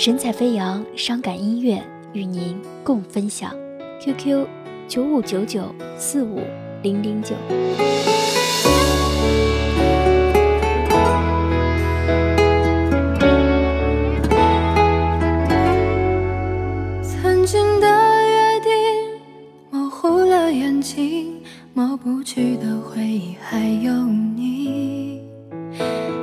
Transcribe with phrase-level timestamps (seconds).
[0.00, 1.82] 神采飞扬，伤感音乐
[2.12, 3.52] 与您共分享。
[4.00, 4.46] QQ：
[4.86, 6.38] 九五九九四五
[6.82, 7.34] 零零九。
[17.02, 17.88] 曾经的
[18.24, 18.70] 约定
[19.68, 21.42] 模糊了眼睛，
[21.74, 25.22] 抹不去的回忆还有你。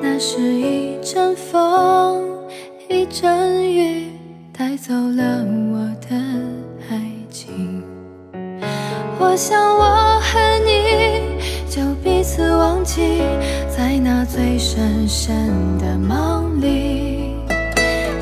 [0.00, 2.35] 那是一阵风，
[2.88, 4.12] 一阵雨，
[4.56, 6.16] 带走了我的
[6.88, 7.82] 爱情。
[9.18, 11.36] 我想我和你
[11.68, 13.22] 就彼此忘记，
[13.68, 15.34] 在那最深深
[15.78, 17.34] 的梦里，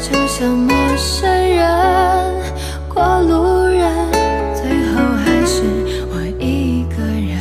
[0.01, 2.35] 就像陌生人
[2.89, 4.13] 过路人，
[4.55, 5.63] 最后还是
[6.11, 7.39] 我一个人。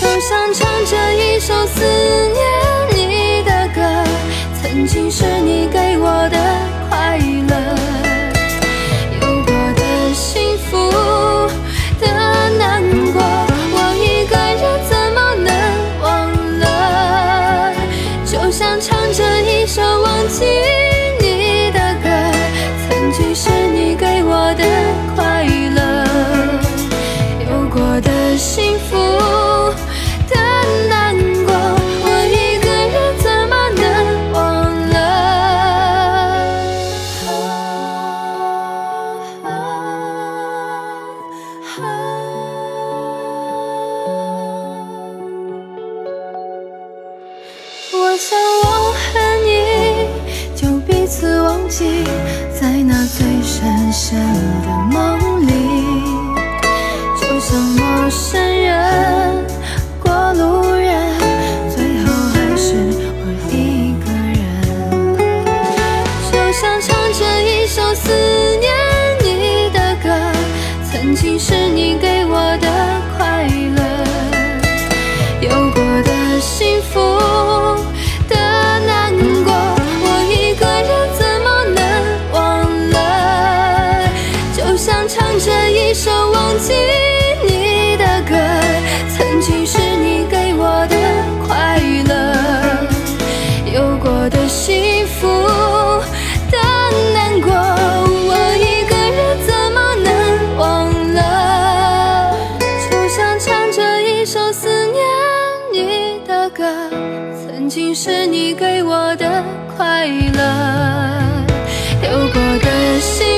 [0.00, 1.84] 就像唱着一首思
[2.32, 2.40] 念
[2.96, 3.82] 你的歌，
[4.62, 5.24] 曾经是
[28.34, 28.96] 是幸福
[30.28, 30.34] 的
[30.88, 31.54] 难过，
[32.02, 33.82] 我一个人怎么能
[34.32, 34.42] 忘
[34.90, 34.94] 了？
[47.92, 49.04] 我想我和
[49.44, 49.48] 你
[50.56, 52.02] 就彼此忘记，
[52.60, 54.18] 在那最深深
[54.62, 54.68] 的
[84.84, 86.74] 想唱着一首忘记
[87.42, 88.36] 你的歌
[89.16, 90.96] 曾经是你给我的
[91.42, 92.12] 快乐
[93.72, 95.26] 有过的幸福
[96.50, 96.58] 的
[97.14, 102.36] 难过我一个人怎么能忘了。
[102.78, 105.02] 就像唱着一首思念
[105.72, 106.62] 你的歌
[107.32, 109.42] 曾经是你给我的
[109.78, 111.24] 快乐
[112.02, 113.33] 有过的幸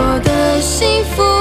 [0.00, 1.39] 我的幸福。